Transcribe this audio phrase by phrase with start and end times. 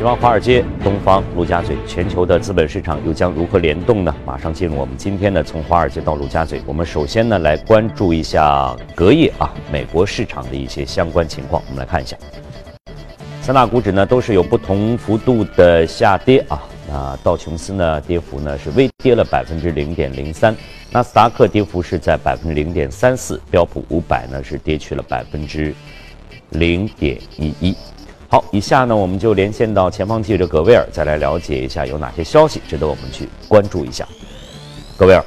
[0.00, 4.14] 西方华尔街、东方陆家嘴，全球的资本市场又将如何联动呢？
[4.24, 6.62] 马上进入我们今天的从华尔街到陆家嘴。
[6.64, 11.62] 我们首先呢来关注一下隔夜啊美国市场的一些相关情况。
[11.68, 12.16] 我们来看一下，
[13.42, 16.62] 三大股指呢都是有不同幅度的下跌啊。
[16.88, 20.56] 那道琼斯呢跌幅呢是微跌了百分之零点零三，
[20.90, 25.74] 纳斯达克跌幅是在百分之零点三四，标普五百呢是跌去了百分之
[26.52, 27.76] 零点一一。
[28.32, 34.06] 好，以下呢，我们就连线到前方记者葛威尔，再来了解一下有哪些消息值得我们去关注一下。
[34.96, 35.24] 葛威尔，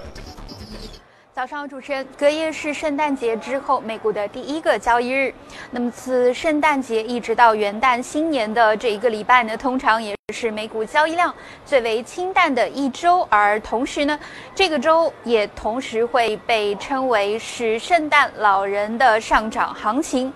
[1.33, 5.33] 早上好，主持人，隔夜是圣诞节之后美股的第一个交易日。
[5.69, 13.27] 那么，自圣诞节一直到元旦新年的这一个礼拜呢，通常也是美股交易量最为清淡的一周。
[13.29, 14.17] 而同时呢，
[14.55, 20.31] 这个周也同时会被称为是圣诞老人的上涨行情。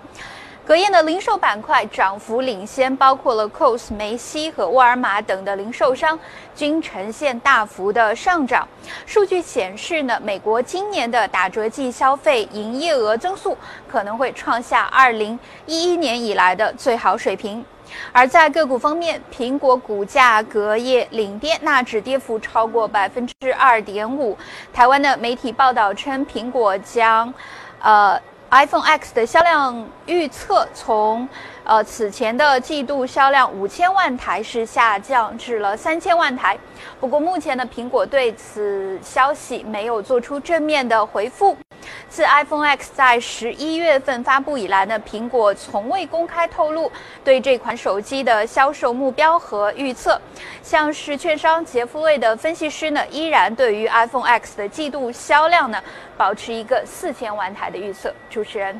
[0.67, 6.19] 隔夜的零售板块涨幅领先，包括了 COS、梅西和沃尔玛等的零售商
[6.53, 8.67] 均呈现大幅的上涨。
[9.05, 17.63] 数据显示呢，美国今年的打折季消费营业额增速可能会创下2011年以来的最好水平。
[18.11, 24.37] 而在个股方面，苹果股价隔夜领跌，纳指跌幅超过百分之二点五。
[24.73, 27.33] 台湾的媒体报道称，苹果将，
[27.79, 28.19] 呃。
[28.49, 31.27] iPhone X 的销量预测从，
[31.65, 36.57] 呃此前的季度销量五千万台是下降至了三千万台。
[36.97, 41.57] 不过目前呢，苹果对此消息没有做出正面的回复。
[42.09, 46.91] 自 iPhone X 在十一月份发布以来呢，苹果从未公开透露
[47.23, 50.19] 对这款手机的销售目标和预测。
[50.63, 55.81] 像是券商杰夫瑞的分析师呢，依然对于 iPhone X 的季度销量呢，
[56.17, 58.13] 保持一个四千万台的预测。
[58.29, 58.79] 主持人。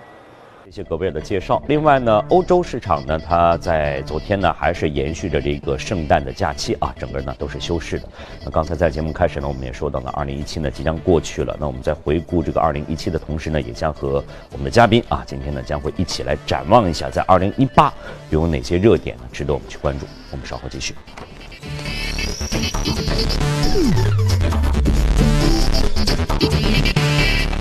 [0.68, 1.64] 谢谢各位的介绍。
[1.70, 8.10] 另外呢，欧洲市场呢，它在昨天呢还是延续着这个圣诞的假期啊，整个呢都是休市的。
[8.44, 11.56] 那刚才在节目开始呢，我们也说到了，二零一七呢即将过去了。
[11.58, 17.94] 那我们在回顾这个二零一七的同时呢，也将和我们的嘉宾啊，今天呢将会一起来展望一下，在二零一八
[18.30, 20.06] 有哪些热点呢值得我们去关注。
[20.32, 20.94] 我们稍后继续。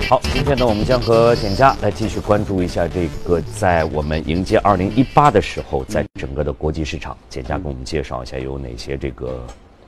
[0.09, 9.44] 好，今天呢，我们将和简佳来继续关注一下这个，在我们迎接二零一八的时候，在整个的国际市场，简佳给我们介绍一下有哪些这个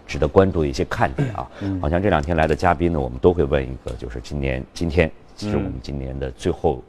[0.09, 1.49] 值得关注的一些看点啊。
[1.81, 6.83] 好像这两天来的嘉宾呢，我们都会问一个，就是今年今天是我们今年的最后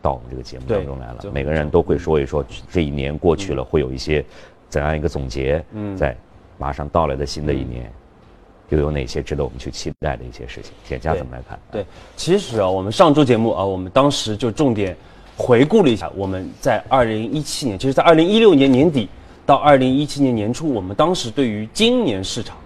[0.00, 4.24] 到我们这个节目当中来了，每个人都会说一说这一年过去了，会有一些
[4.70, 5.62] 怎样一个总结，
[5.94, 6.16] 在
[6.56, 7.92] 马上到来的新的一年。
[8.68, 10.72] 又有哪些值得我们去期待的一些事情？
[10.88, 11.58] 简家怎么来看？
[11.70, 14.96] 对，其实啊，我们上周节目啊，我们当时就重点
[15.36, 19.08] 回顾了一下，我们在二零一七年，其实，在二零一六年年底
[19.44, 22.56] 到二零一七年年初，我们当时对于今年市场，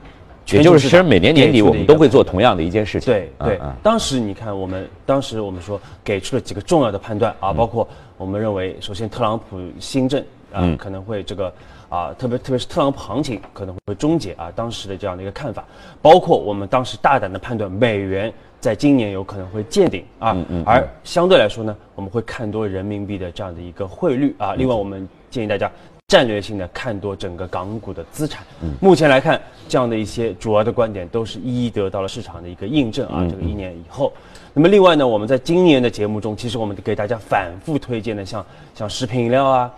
[0.50, 3.12] 也就是其实每年年底我们都会做同样的一件事情。
[3.12, 11.52] 对对，当时你看，我们当时我们说给出了几个重要的判断啊，包括我们认为，首先特朗普新政啊可能会这个。
[11.90, 15.64] 啊，特别特别是特朗普行情可能会终结啊，当时的这样的一个看法，
[16.00, 24.54] 包括我们当时大胆的判断，美元在今年有可能会见顶啊，而相对来说呢，我们会看多人民币的这样的一个汇率啊。
[24.54, 25.68] 另外，我们建议大家
[26.06, 28.46] 战略性的看多整个港股的资产。
[28.80, 33.26] 目前来看，这样的一些主要的观点都是一一得到了市场的一个印证啊。
[33.28, 34.12] 这个一年以后，
[34.54, 38.46] 那么另外呢，我们在今年的节目中，其实我们给大家反复推荐的，像
[38.76, 39.68] 像食品饮料啊。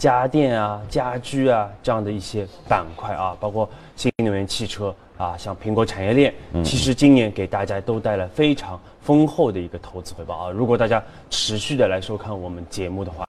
[0.00, 6.32] 家电啊、家居啊这样的一些板块啊，包括新能源汽车啊，像苹果产业链，
[6.64, 10.50] 其实今年给大家都带来非常丰厚的一个投资回报啊。
[10.50, 13.26] 如果大家持续的来收看我们节目的话，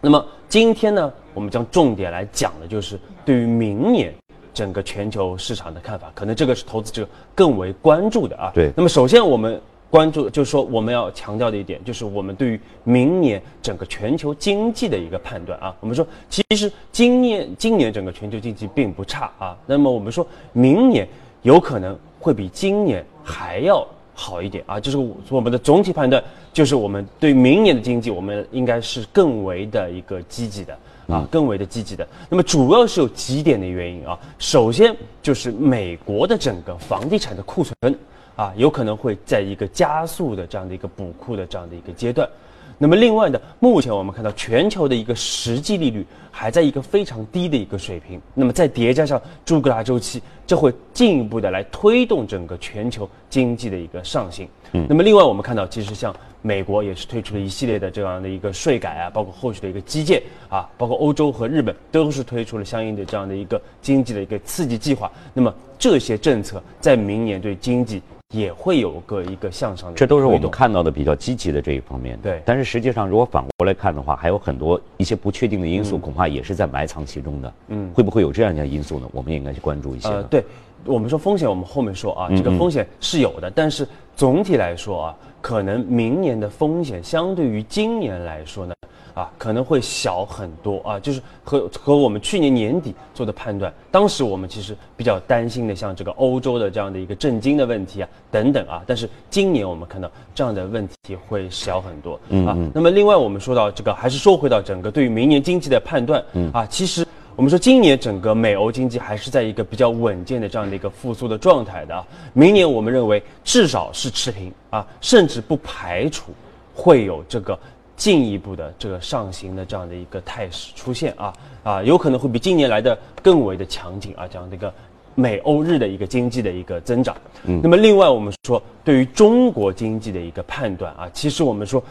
[0.00, 4.14] 那么今天呢，我们将重点来讲的就是对于明年
[4.54, 8.52] 整个全球市场的看法，可能这个是投资者更为关注的啊。
[8.54, 8.70] 对。
[8.76, 9.60] 那么首先我们。
[9.88, 15.74] 关注就是说，我们要强调的一点，就是我们对于明年整个全球经济的一个判断啊。
[15.80, 19.56] 我们说，其实今年今年整个全球经济并不差啊。
[19.64, 21.08] 那么我们说明年
[21.42, 24.80] 有可能会比今年还要好一点啊。
[24.80, 24.98] 就是
[25.30, 26.22] 我们的总体判断，
[26.52, 32.06] 就是我们对明年的经济，我们应该是更为的一个积极的啊，更为的积极的。
[32.28, 34.18] 那么主要是有几点的原因啊。
[34.38, 37.96] 首先就是美国的整个房地产的库存。
[38.36, 42.28] 啊，有可能会在一个加速的这样的一个补库的这样的一个阶段，
[42.76, 48.20] 那么另外呢，目前我们看到全球的一个实际利率还在一个非常低的一个水平。
[48.34, 54.46] 那么再叠加上朱格拉周期，这会进一步的来推动整个全球经济的一个上行。
[54.72, 65.10] 嗯，那么另外我们看到，其实像美国也是推出了一系列的这样的一个税改啊，包括后续的一个基建啊，包括欧洲和日本都是推出了相应的这样的一个经济的一个刺激计划。
[65.32, 68.02] 那么这些政策在明年对经济。
[68.34, 72.18] 也会有个一个向上的，这都是我们看到的比较积极的这一方面。
[72.20, 77.54] 对，但是实际上如果反过来看的话，还有很多一些不确定的因素，恐怕也是在埋藏其中的。
[77.68, 79.08] 嗯，会不会有这样一些因素呢？
[79.12, 80.10] 我们也应该去关注一下。
[80.10, 80.44] 呃，对，
[80.84, 83.86] 我们说风险，我们后面说啊，这个风险是有的，但是
[84.16, 88.74] 总体来说啊，可能明年的风险相对于今年来说呢。
[89.16, 102.54] 啊，可能会小很多啊，就是和和我们去年年底做的判断，当时我们其实比较担心的，像这个欧洲的这样的一个震惊的问题啊，等等啊，但是今年我们看到这样的问题会小很多啊。
[102.74, 106.22] 那么另外我们说到这个，还是说回到整个对于明年经济的判断
[106.52, 107.05] 啊，其实
[107.36, 112.04] 我们说今年整个美欧经济还是在一个比较稳健的这样的一个复苏的状态的啊。
[112.32, 116.32] 明年我们认为至少是持平啊，甚至不排除
[116.74, 117.56] 会有这个。
[117.96, 124.70] 进一步的这个上行的这样的一个态势出现啊啊，有可能会比今年来的更为的强劲啊，这样的一个
[125.14, 127.16] 美欧日的一个经济的一个增长。
[127.44, 131.82] 嗯，那么另外我们说对于中国经济的一个判断啊，其实我们说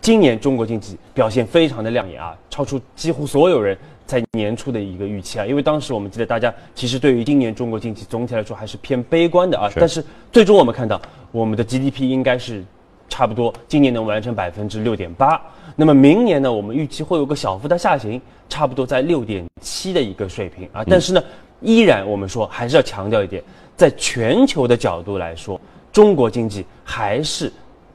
[0.00, 11.00] 今年中国经济表现非常的亮眼啊，超出几乎所有人在年初的一个预期啊，因为当时我们记得大家其实对于今年中国经济总体来说还是偏悲观的啊，但是最终我们看到
[11.32, 12.64] 我们的 GDP 应该是。
[13.06, 15.40] 差不多今年能完成百分之六点八，
[15.76, 16.50] 那么明年呢？
[16.50, 20.82] 我们预期会有个小幅的下行，差不多在六点七的一个水平啊。
[20.88, 21.22] 但是呢，
[21.60, 23.44] 依然我们说还是要强调一点，
[23.76, 25.60] 在全球的角度来说，
[25.92, 27.52] 中国经济还是。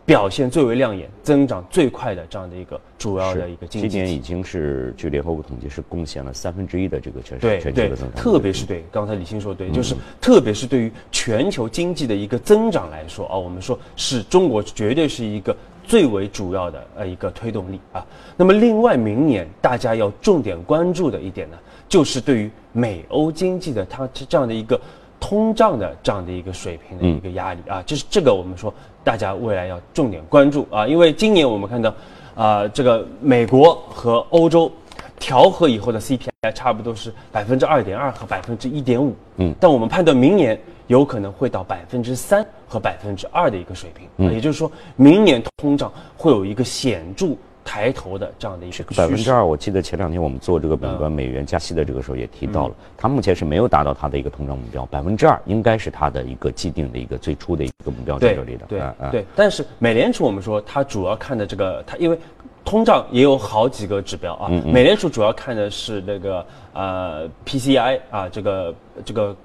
[0.10, 8.16] 表现最为亮眼、增长最快的这样的一个主要的一个经济，今年已经是据联合国统计是贡献了三分之一的这个全全球的增长。
[8.16, 18.04] 特别是对刚才李欣说对，就是特别是对于全球经济的一个增长来说啊，我们说是中国绝对是一个最为主要的呃一个推动力啊。
[18.36, 21.58] 那么另外明年大家要重点关注的一点呢，
[21.88, 24.82] 就是对于美欧经济的它这样的一个。
[25.22, 28.74] 通胀的这样的一个水平的一个压力啊，就是这个我们说
[29.10, 31.92] 大家未来要重点关注啊，因为今年我们看到，
[32.36, 34.72] 啊，这个美国和欧洲
[35.18, 47.30] 调和以后的 CPI 差不多是百分之二点二和百分之一点五，嗯，但我们判断明年有可能会到百分之三和百分之二的一个水平，啊，也就是说明年通胀会有一个显著。
[47.70, 58.66] 抬头的这样的一个百分之二，我记得前两天我们做这个本关美元加息的这个时候也提到了，它目前是没有达到它的一个通胀目标，百分之二应该是它的一个既定的一个最初的一个目标在这里的。
[58.66, 58.82] 对
[59.12, 62.18] 对，但是美联储我们说它主要看的这个，它因为
[62.66, 66.44] 通胀也有好几个指标啊，美联储主要看的是那个
[66.74, 68.74] 呃 PCI 啊，这个
[69.06, 69.36] 这个。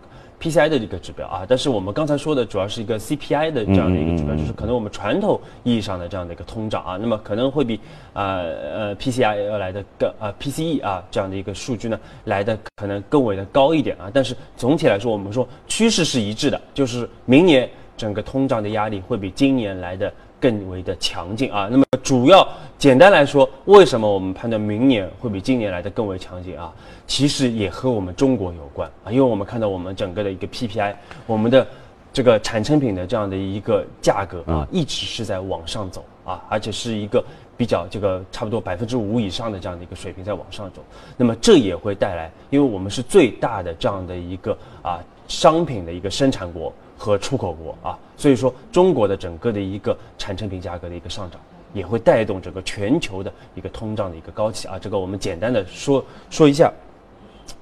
[0.44, 7.80] PCI 的一个指标啊，但是我们刚才说的主要是一个 CPI 的这样的一个指标，就是可能我们传统意义上的这样的一个通胀啊，那么可能会比
[8.12, 8.42] 呃
[8.74, 20.12] 呃 PCI 要来的更啊 PCE 啊这样的一个数据呢来的可能更为的高一点啊，但是总体来说我们说趋势是一致的，就是明年整个通胀的压力会比今年来的。
[20.44, 22.46] 更为的强劲啊，那么主要
[22.76, 26.70] 简单来说，为什么我们判断明年会比今年来的更为强劲啊？
[27.06, 30.94] 其实也和我们中国有关啊，因为我们看到我们整个的一个 PPI，
[31.26, 31.66] 我们的
[32.12, 37.24] 这个产成品的这样的一个价格啊，一直是在往上走啊，而且是一个
[37.56, 40.84] 比较这个差不多百分之五以上的这样的一个水平在往上走。
[41.16, 46.70] 那么这也会带来，因为我们是最大的这样的一个啊商品的一个生产国。
[46.96, 51.40] 和出口国啊，所以说中国的整个的一个产成品价格的一个上涨，
[51.72, 54.78] 也会带动整个全球的一个通胀的一个高企啊。
[54.80, 56.72] 这个我们简单的说说一下。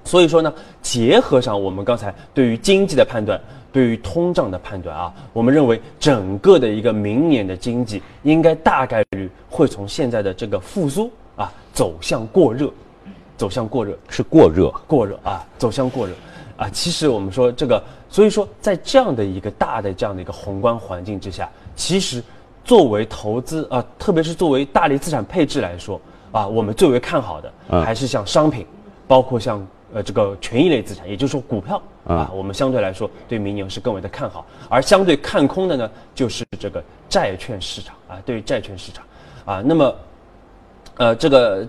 [0.05, 3.41] 所以说呢，结合上我们刚才对于经济的判断，
[3.73, 12.71] 对于通胀的判断啊，我们认为整个的一个明年的经济应该大概率会从现在的这个复苏啊走向过热，
[13.37, 16.13] 走向过热是过热过热啊，走向过热。
[16.57, 22.23] 啊，其实我们说这个，所以说在这样的一个大的这样的一个宏观环境之下，其实
[22.65, 28.67] 作为投资啊，特别是作为大类资产配置来说啊，我们最为看好的还是像商品，
[29.09, 39.05] 包括像呃这个权益类资产，也就是说股票啊，我们相对来说对明年是更为的看好，而相对看空的呢，就是这个债券市场啊，对于债券市场
[39.47, 39.95] 啊，那么
[40.99, 41.67] 呃这个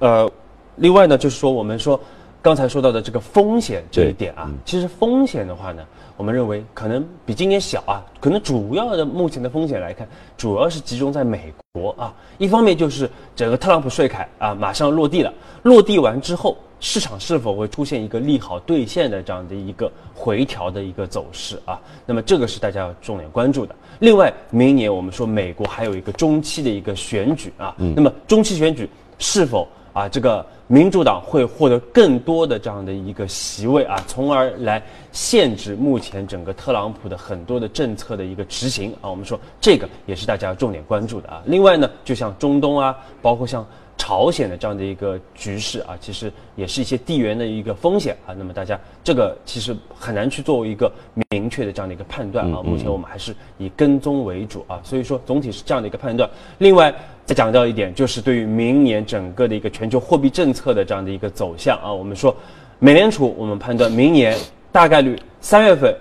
[0.00, 0.30] 呃，
[0.76, 1.98] 另外呢就是说我们说。
[2.40, 5.84] 刚才说到的这个风险这一点啊，其实风险的话呢，
[6.16, 12.14] 我们认为可能比今年小啊，可能主要的目前的风险来看，主要是集中在美国啊。
[12.38, 15.32] 一方面就是整个特朗普税改啊马上落地了，
[15.64, 21.80] 落地完之后，市场是否会出现一个利好兑现的这样的一个回调的一个走势啊？
[22.06, 23.74] 那么这个是大家要重点关注的。
[23.98, 29.66] 另外，明年我们说美国还有一个中期的一个选举啊，那么中期选举是否
[29.98, 30.44] 啊这个？
[30.70, 39.08] 民主党会获得更多的这样的一个席位啊，从而来限制目前整个特朗普的很多的政策的一个执行啊。
[39.08, 41.42] 我们说这个也是大家要重点关注的啊。
[41.46, 43.66] 另外呢，就像中东啊，包括像
[43.98, 48.32] 朝鲜的这样的一个局势啊，其实也是一些地缘的一个风险啊。
[48.38, 50.90] 那么大家这个其实很难去作为一个
[51.30, 52.62] 明确的这样的一个判断啊。
[52.62, 54.80] 目前我们还是以跟踪为主啊。
[54.82, 56.30] 所以说总体是这样的一个判断。
[56.56, 56.94] 另外。
[57.28, 62.34] 再讲到一点，就是对于明年整个的一个全球货币政策的这样的一个走向啊，我们说，
[62.78, 64.34] 美联储我们判断明年
[64.72, 65.94] 大概率三月份、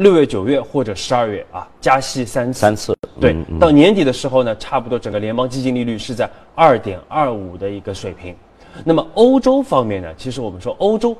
[0.00, 2.58] 六月、九月或者十二月啊加息三次。
[2.58, 2.96] 三次。
[3.20, 8.34] 对，到年底的时候呢，差不多整个联邦基金利率是在二点二五的一个水平。
[8.82, 11.14] 那么欧洲方面呢，其实我们说欧洲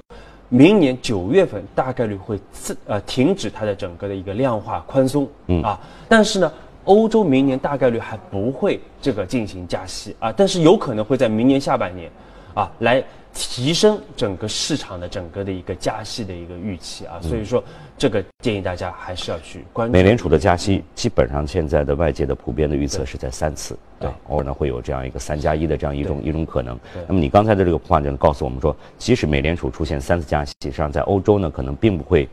[0.48, 5.28] 明年九月份大概率会自呃停止它的整个的一个量化宽松
[5.62, 6.50] 啊，但是呢。
[6.86, 12.10] 欧洲明年大概率还不会这个进行加息啊，但是有可能会在明年下半年，
[12.54, 17.62] 啊，来提升整个市场的整个的一个加息的一个预期啊，所以说
[17.96, 19.92] 这个建议大家还是要去关注。
[19.92, 26.78] 美联储的加息基本上现在的外界的普遍的预测是在三次，对，偶尔呢会有这样一个三加一的这样一种一种可能。
[27.06, 32.28] 那么你刚才的这个话就告诉我们说，即使美联储出现三次加息，实际上在欧洲呢可能并不会。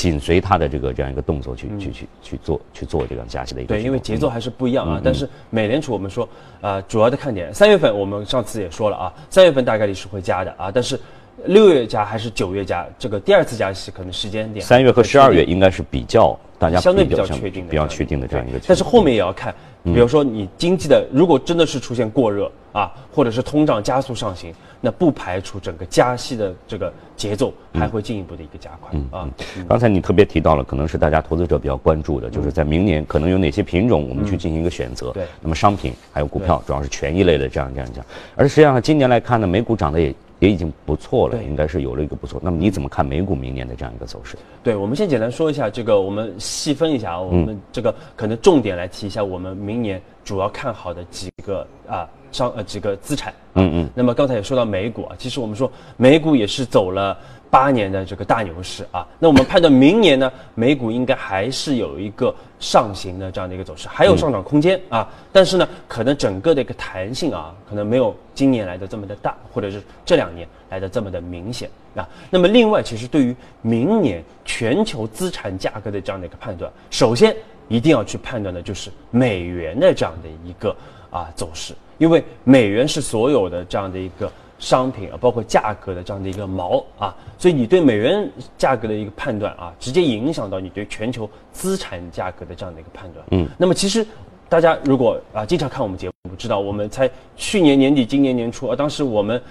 [0.00, 4.98] 紧随他的这个这样一个动作去去去去做去做这样加息的一个对，因为节奏还是不一样啊。
[5.04, 6.26] 但是美联储我们说
[6.62, 10.70] 呃，主要的看点，三月份我们上次也说了啊，三月份大概率是会加的啊。
[10.72, 10.98] 但是
[11.44, 14.64] 六月加还是九月加，这个第二次加息可能时间点。
[14.64, 18.58] 三月和十二月应该是比较大家相对比较确定的，比较确定的这样一个。
[18.66, 19.54] 但是后面也要看。
[19.84, 29.28] 比如说，你经济的如果真的是出现过热啊，或者是通胀加速上行，那不排除整个加息的这个节奏还会进一步的一个加快啊。
[29.68, 35.10] 刚才你特别提到了，可能是大家投资者比较关注的，就是在明年可能有哪些品种我们去进行一个选择。
[35.12, 38.04] 对，那么商品还有股票，主要是权益类的这样这样讲。
[38.36, 40.14] 而实际上今年来看呢，美股涨得也。
[40.40, 42.40] 也已经不错了，应该是有了一个不错。
[42.42, 44.36] 那么你怎么看美股明年的这样一个走势？
[44.62, 53.32] 对，我们先简单说一下这个，我们细分一下啊，我们这个可能重点来提一下我们明年主要看好的几个啊商呃几个资产。
[53.54, 53.90] 嗯嗯。
[53.94, 57.16] 那么刚才也说到美股啊，其实我们说美股也是走了。
[57.50, 65.08] 八年的这个大牛市啊，那我们判断明年呢，美股应该还是有一个上行的这样的一个走势，还有上涨空间啊。
[65.32, 72.08] 但是呢，可能整个的一个弹性啊，可能没有今年来的这么的大，或者是这两年来的这么的明显啊。
[72.30, 77.34] 那么另外，其实对于明年全球资产价格的这样的一个判断，首先
[77.66, 80.74] 一定要去判断的就是美元的这样的一个
[81.10, 84.30] 啊走势，因为美元是所有的这样的一个。
[84.60, 93.24] 商品啊，包括价格的这样的一个锚啊，所以你对美元价格的一个判断啊，直接影响到你对全球资产价格的这样的一个判断。
[93.30, 94.06] 嗯，那么其实
[94.48, 99.42] 大家如果啊经常看我们节目，知道我们才去年年底、今年年初啊，当时我们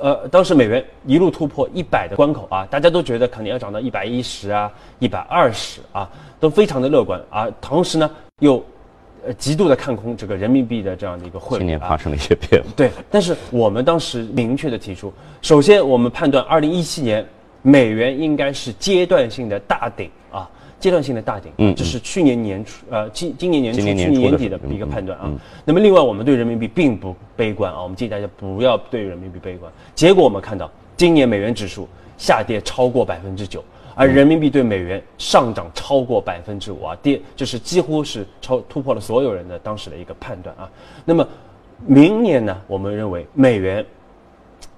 [0.00, 8.62] 呃当时美元一路突破一百的关口啊，大家都觉得肯定要涨到一百一十啊、一百二十啊，都非常的乐观啊，同时呢又。
[9.24, 12.68] 呃，极度的看空这个人民币的这样的一个汇率，今年发生了一些变化。
[12.74, 17.24] 对，但是我们当时明确的提出，首先我们判断，二零一七年
[17.62, 20.50] 美元应该是阶段性的大顶啊，
[20.80, 21.52] 阶段性的大顶。
[21.58, 25.30] 嗯，这是去年年初，呃，今今年年初、去年年底的一个判断啊。
[25.64, 29.70] 那么另外，我们对人民币并不悲观啊，我们建议大家不要对人民币悲观。
[29.94, 31.88] 结果我们看到，今年美元指数
[32.18, 33.62] 下跌超过百分之九。
[33.94, 40.70] 而人民币对美元上涨超过百分之五啊，跌就是几乎是超突破了所有人的当时的一个判断啊。
[41.04, 41.26] 那么
[41.86, 43.84] 明年呢，我们认为美元，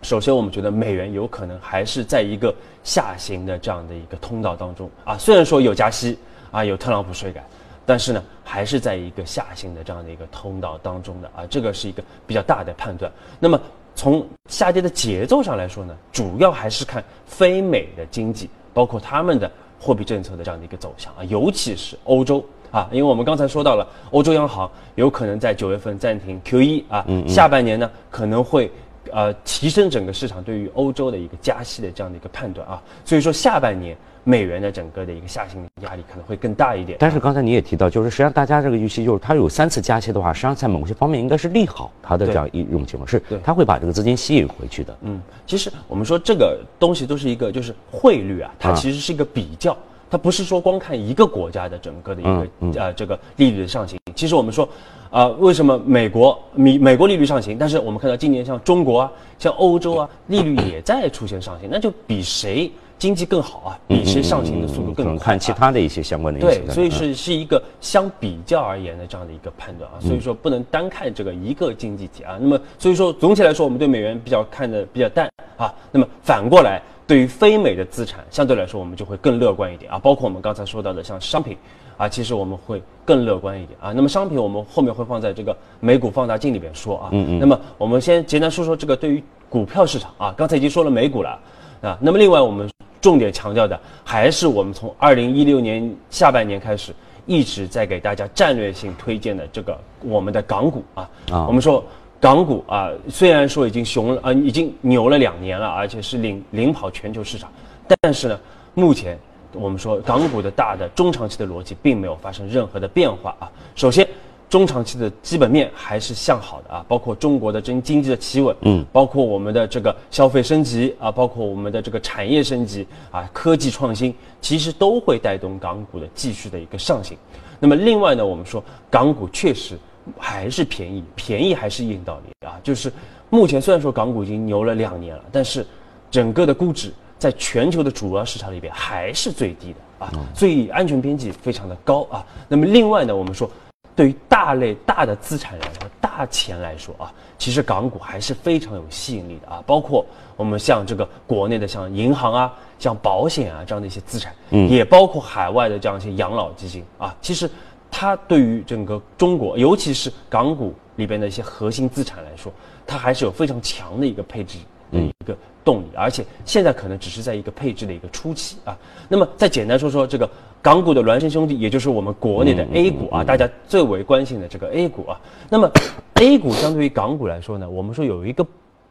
[0.03, 5.17] 首先我们觉得美元有可能还是在一个下行的这样的一个通道当中啊。
[5.19, 6.19] 虽然说有加息
[6.51, 7.45] 啊，有特朗普税改，
[7.85, 11.47] 但是呢，还是在一个下行的这样的一个通道当中的啊。
[11.49, 13.13] 这个是一个比较大的判断。
[13.39, 13.61] 那么
[13.95, 18.51] 从下跌的节奏上来说呢，主要还是看非美的经济。
[18.75, 19.51] 包括他们的
[19.81, 28.71] 货币政策的这样的一个走向啊，尤其是欧洲啊，因为我们刚才说到了，欧洲央行有可能在九月份暂停 QE 啊，下半年呢可能会
[29.13, 32.83] 呃提升整个市场对于欧洲的一个加息的这样的一个判断啊。
[33.05, 36.99] 所以说下半年美元的整个的一个下行压力可能会更大一点。
[36.99, 44.97] 但是刚才你也提到，就是实际上大家这个预期就是它有三次加息的话，实际上在某些方面应该是利好它的这样一种情况，是它会把这个资金吸引回去的。
[45.03, 49.77] 嗯，其实我们说这个东西都是一个就是汇率啊，它其实是一个比较。
[50.11, 54.69] 它不是说光看一个国家的整个的一个呃这个利率的上行，其实我们说，
[55.11, 65.25] 啊为什么美国美美国利率上行，但是我们看到今年像中国啊，像欧洲啊，利率也在出现上行，那就比谁经济更好啊，比谁上行的速度更快。
[65.25, 72.39] 看其他的一些相关的对，所以是是一个相比较而言的这样的一个判断啊，所以说不能单看这个一个经济体啊。
[72.41, 75.75] 那么所以说总体来说，我们对美元比较看的比较淡啊。
[75.93, 76.81] 那么反过来。
[77.07, 81.55] 对于非美的资产，相对来说我们就会更乐观一点啊，包括我们刚才说到的像商品，
[81.99, 83.93] 啊，其实我们会更乐观一点啊。
[83.93, 87.11] 那么商品我们后面会放在这个美股放大镜里边说啊。
[87.13, 87.39] 嗯嗯。
[87.39, 91.39] 那么我们先简单说说这个对于股票市场啊，刚才已经说了美股了
[91.83, 91.99] 啊。
[92.01, 92.67] 那么另外我们
[93.05, 96.91] 重点强调的还是我们从二零一六年下半年开始
[97.27, 101.11] 一直在给大家战略性推荐的这个我们的港股啊。
[101.31, 101.47] 啊。
[101.47, 101.85] 我们说。
[102.21, 107.53] 港股啊，虽然说已经熊了呃，已经牛了两年了，而且是领领跑全球市场，
[108.01, 108.41] 但是呢，
[108.73, 109.19] 目前
[109.53, 113.51] 我们说港股的大的中长期的逻辑并没有发生任何的变化啊。
[113.75, 114.09] 首先，
[114.49, 127.17] 中长期的基本面还是向好的啊，包括中国的经经济的企稳，嗯，包括我们的这个消费升级啊，包括我们的这个产业升级啊，科技创新，其实都会带动港股的继续的一个上行。
[127.59, 129.79] 那么另外呢，我们说港股确实。
[130.19, 132.61] 还是便宜，便宜还是硬道理啊！
[132.63, 132.93] 就是
[133.31, 135.67] 目前虽然说港股已经牛了两年了，但是
[136.11, 142.23] 整个的估值在全球的主要市场里边还是最低的啊，所以安全边际非常的高啊。
[142.49, 143.51] 那么另外呢，我们说
[143.97, 149.63] 对于大类大的资产来说，大钱来说啊，其实港股还是非常有吸引力的啊。
[149.67, 150.05] 包括
[150.37, 157.51] 我们像这个国内的像银行啊、像保险啊这样的一些资产，嗯，也包括海外的这样一些养老基金啊，其实。
[157.97, 162.53] 它对于整个中国，尤其是港股里边的一些核心资产来说，
[162.85, 164.59] 它还是有非常强的一个配置
[164.91, 168.77] 的一个动力，而且现在可能只是在一个配置的一个初期啊。
[169.09, 170.29] 那么再简单说说这个
[170.65, 175.21] 港股的孪生兄弟，也就是我们国内的 A 股啊，大家最为关心的这个 A 股啊。
[175.51, 175.71] 那么
[176.15, 178.47] A 股相对于港股来说呢，我们说有一个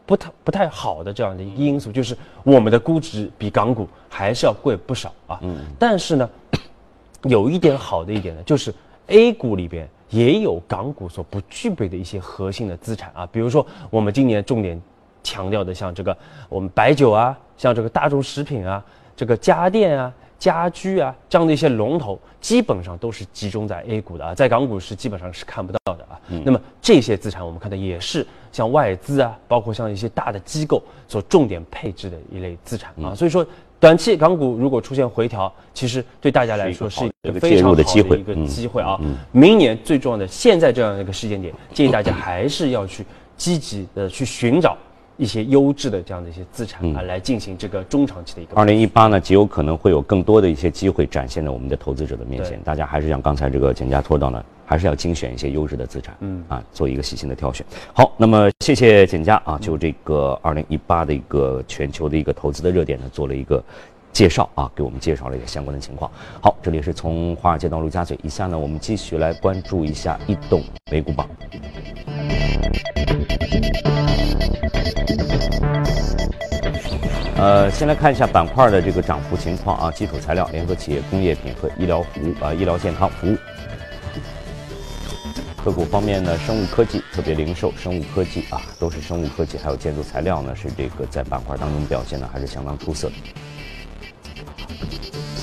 [0.05, 5.39] 不太不太好的这样的一个因素，就是我们的估值比港股还是要贵不少啊。
[5.41, 5.65] 嗯。
[5.79, 6.29] 但是呢，
[7.23, 8.71] 有一点好的一点呢，就是。
[9.07, 14.81] A 股里边也有港股所不具备的一些核心的资产啊，比如说我们今年重点
[15.21, 18.81] 强调的，像这个我们白酒啊，像这个大众食品啊，
[19.13, 26.19] 这个家电啊、家居啊这样的一些龙头，基本上都是集中在 A 股的啊，在港股是基本上是看不到的啊。
[26.43, 33.45] 那么这些资产我们看到也是像外资啊，包括像一些大的机构所重点配置的一类资产啊，所以说。
[33.79, 38.97] 短期港股如果出现回调，其实对大家来说是一个非常好的一个机会啊。
[39.33, 44.77] 明年最重要的，现在这样一个时间点，建议大家还是要去积极的去寻找
[45.23, 48.55] 一些优质的这样的一些资产啊，来进行这个中长期的一个。
[48.55, 52.59] 二零一八呢，极有可能会有更多的一些机会展现在我们的投资者的面前。
[52.63, 54.43] 大家还是像刚才这个简家说到呢。
[54.65, 57.63] 还是要精选一些优质的资产，嗯啊，做一个细心的挑选。
[57.93, 63.61] 好，那么谢谢简家啊，就这个二零一八的一个全球的一个投资的热点呢，做了一个
[64.13, 66.09] 介绍啊，给我们介绍了一个相关的情况。
[66.41, 71.29] 好，这里是从华尔街到陆家嘴，以下呢，我们继续来关注一下异动美股榜。
[77.43, 83.35] 呃，先来看一下板块的这个涨幅情况啊，基础材料、联合企业、工业品和医疗服务啊，医疗健康服务。
[85.61, 93.15] 个股方面呢，生物科技特别零售，生物科技啊，都是生物科技，还有建筑材料呢，是这个在板块当中表现呢还是相当出色的。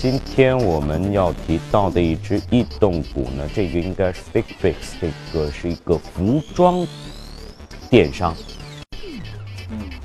[0.00, 6.86] 今天我们要提到的一只异动股呢，这个应该是 Big Fix，这个是一个服装
[7.90, 8.34] 电商。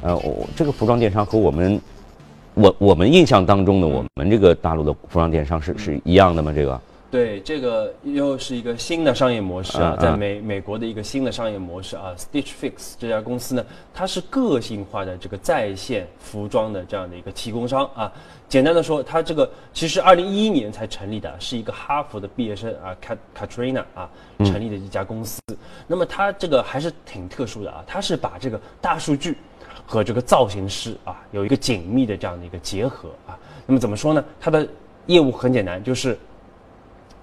[0.05, 1.81] 嗯，呃，我这个服装电商和我们
[2.53, 6.53] 我我们印象当中的我们这个大陆的服装电商是是一样的吗？
[6.55, 6.79] 这个？
[7.11, 18.11] 对，这个又是一个新的商业模式啊，在美美国的一个新的商业模式啊，Stitch Fix 这家公司呢，它是个性化的这个在线服装的这样的一个提供商啊。
[18.49, 25.39] 简单的说，它这个其实二零一一年才成立的，是一个哈佛的毕业生啊，Kat Katrina 啊成立的一家公司。
[25.87, 29.37] 那么它这个还是挺特殊的啊，它是把这个大数据
[29.85, 33.37] 和这个造型师啊有一个紧密的这样的一个结合啊。
[33.65, 34.23] 那么怎么说呢？
[34.39, 34.67] 它的
[35.05, 36.17] 业务很简单，就是。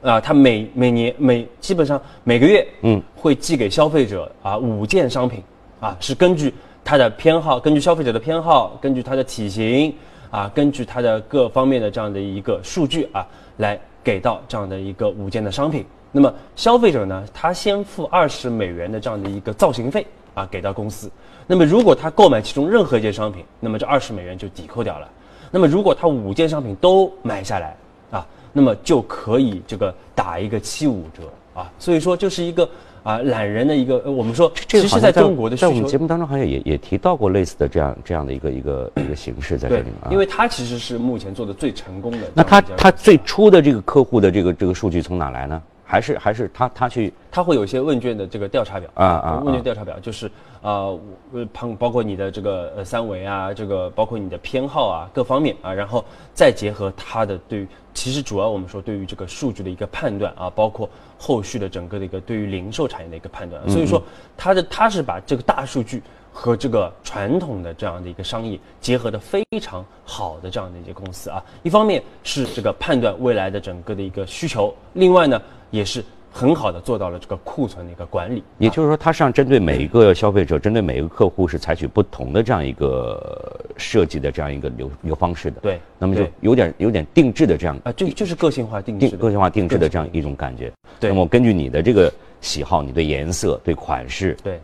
[0.03, 5.41] 啊，他每每年每基本上每个月，嗯，会寄给消费者啊五件商品，
[5.79, 9.95] 啊，是根据他的偏好，根据消费者的偏好，根据他的体型
[10.29, 13.25] 啊，根据他的各方面的这样的一个数据啊，
[13.59, 15.87] 来给到这样的一个五件的商品。
[16.11, 21.09] 那么消费者呢，他先付二十美元的这样的一个造型费啊，给到公司。
[21.53, 25.07] 那么如果他购买其中任何一件商品，那么这二十美元就抵扣掉了。
[25.51, 27.77] 那么如果他五件商品都买下来
[28.11, 31.71] 啊，那么就可以这个打一个七五折啊。
[31.79, 32.67] 所以说就是一个
[33.03, 42.83] 啊懒人的一个，我们说这个其实在中国的需在我们节目当中好像也也提到过类似的这样这样的一个一个一个形式在这对里啊。，因为它其实是目前做的最成功的那他一家公司。
[42.83, 45.63] 他最初的这个客户的这个这个数据从哪来呢？
[45.93, 50.31] 还是还是他他去他会有一些问卷的这个调查表啊啊问啊卷调查表就是
[50.63, 50.99] 呃
[51.35, 56.03] 呃包包括你的这个呃三维啊，这个包括你的偏好啊各方面啊，然后
[56.33, 64.03] 再结合他的对于其实主要我们说对于这个数据的一个判断啊，包括后续的整个的一个对于零售产业的一个判断，所以说
[64.35, 66.03] 他的他是把这个大数据。
[66.33, 75.41] 和这个传统的这样的一个商业结合的非常好的这样的一些公司啊，一方面是这个判断未来的整个的一个需求，另外呢
[75.71, 78.43] 也是很好的做到了这个库存的一个管理。
[78.57, 85.61] 也就是说，它实际上针对每一个消费者，针对每一个客户是采取不同的这样一个设计的这样一个流流方式的。
[85.61, 90.73] 对那么就有点有点定制的这样啊，就就是个性化定制个性化定制的这样一种感觉。
[90.99, 94.59] 对那么根据你的这个喜好，你对颜色、对款式，对，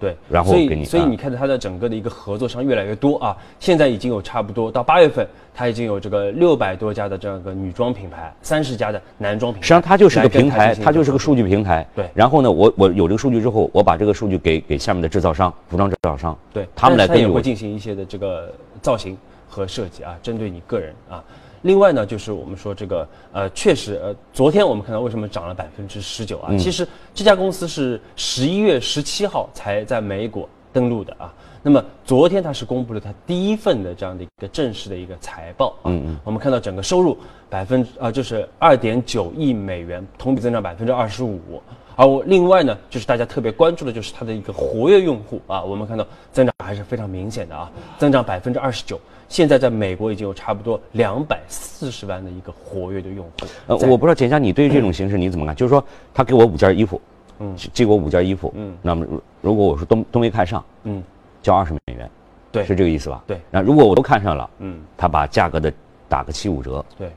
[0.00, 11.86] 对，然后所给你啊以所以你看到它的整个的一个合作商越来越多啊，现在已经有差不多到八月份，它已经有这个六百多家的这样一个女装品牌，三十家的男装品牌，实际上它就是个平台，它就是个数据平台。
[11.94, 21.22] 对然后呢，我我有这个数据之后，我把这个数据给给下面的制造商、服装制造商，对，他们来但是它也根据我会进行一些的这个造型和设计啊，针对你个人啊。
[21.62, 26.56] 另外呢，就是我们说这个呃，确实呃，昨天我们看到为什么涨了百分之十九啊？
[26.56, 31.32] 其实这家公司是十一月十七号才在美股登陆的啊。
[31.60, 35.86] 那么昨天它是公布了它第一份的这样的一个正式的一个财报啊。
[35.86, 36.20] 嗯嗯。
[36.22, 37.18] 我们看到整个收入
[37.50, 41.60] 百分之啊，就是二点九亿美元，同比增长百分之二十五。
[41.98, 49.00] 而我另外呢，就是大家特别关注的就是它的一个活跃用户啊，我们看到增长还是非常明显的啊，增长百分之二十九。
[49.28, 53.32] 现在在美国已经有差不多两百四十万的一个活跃的用户。
[53.66, 55.56] 呃，我不知道简佳，你对于这种形式你怎么看？
[55.56, 55.84] 就是说，
[56.14, 57.00] 他给我五件衣服，
[57.40, 61.02] 嗯寄寄给我五件衣服，嗯那么如如果我说都都没看上，嗯，
[61.42, 62.08] 交二十美元，
[62.52, 63.24] 对是这个意思吧？
[63.26, 65.72] 对那如果我都看上了，嗯，他把价格的
[66.08, 67.10] 打个七五折对，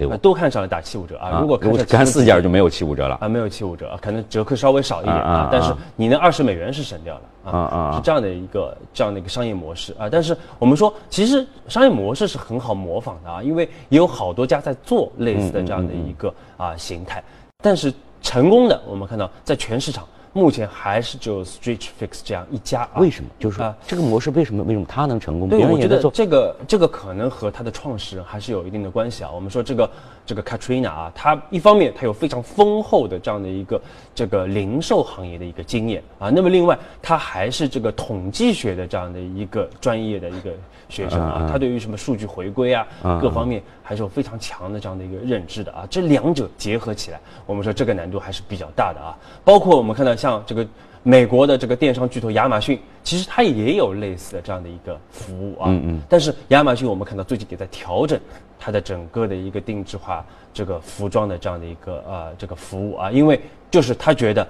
[0.00, 1.40] 给我呃，都看上了打七五折啊。
[1.42, 3.18] 如果看四件就没没有七五折了。
[3.20, 10.08] 啊，没有七五折啊，可能折扣稍微少一点啊但是啊你那二十美元是省掉了啊啊，是这样的一个这样的一个商业模式啊。
[10.10, 17.22] 但是我们说，其实商业模式是很好模仿的啊，因为也有好多家在做类似的这样的一个啊形态，
[17.62, 22.96] 但是成功的我们看到在全市场目前还是只有 Stitch Fix 这样一家啊。
[22.96, 23.30] 为什么？
[23.38, 26.00] 就是说啊这个模式为什么为什么它能成功，对，我觉得？
[26.10, 29.30] 这个这个可能和它的创始人还是有一定的关系啊。
[29.30, 29.90] 我们说这个
[30.24, 33.80] 这个 Katrina 啊，她一方面她有非常丰厚的这样的一个
[34.14, 40.50] 这个零售行业的一个经验啊，那么另外她还是这个统计学的这样的一个专业的一个
[40.88, 42.86] 学生嗯啊，她对于什么数据回归啊
[43.20, 45.86] 各方面还是有非常强的这样的一个认知的啊。
[45.90, 49.16] 这两者结合起来，我们说这个难度还是比较大的啊。
[49.44, 50.68] 包括我们看到像这个。
[51.02, 55.64] 美国的这个电商巨头亚马逊，其实它也有类似的这样的一个服务啊。
[55.70, 58.20] 嗯嗯但是亚马逊我们看到最近也在调整
[58.58, 64.46] 它的整个的一个定制化这个服装的这样的一个呃这个服务啊，因为就是他觉得，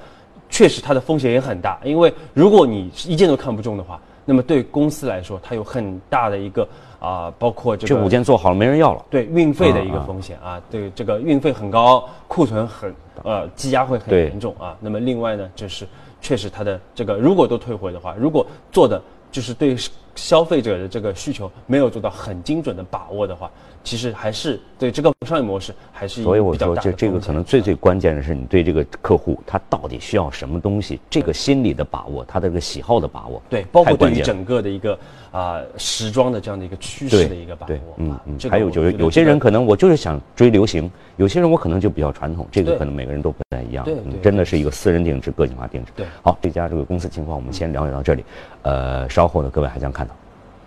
[0.48, 6.68] 确实它的风险也很大，因为如果你一件都看不中的话，那么对公司来说，它有很大的一个
[7.00, 9.04] 啊、包括这个这五件做好了没人要了。
[9.10, 14.76] 对运费的一个风险啊，对这个运费很高，库存很呃积压会很严重啊。
[14.78, 15.84] 那么另外呢，就是
[16.20, 19.76] 确实它的这个如果都退回的话，如果做的就是对
[20.14, 23.50] 消费者的这个需求没有做到很精准的把握的话，
[23.84, 34.98] 其实还是对这个商业模式还是一所以我说这这个可能最最关键的是你对这个客户他到底需要什么东西，这个心理的把握，他的这个喜好的把握，对，包括对于整个的一个
[35.30, 45.92] 啊、时装的这样的一个趋势的一个把对，握嗯啊嗯，这个还有就是有些人可能我就是想追流行，有些人我可能就比较传统，这个可能每个人都不太一样，对对嗯真的是一个私人定制、个性化定制。
[45.94, 46.06] 对。
[46.22, 48.24] 好，这家这个公司情况我们先了解到这里，
[48.62, 50.09] 呃，稍后呢各位还将看到。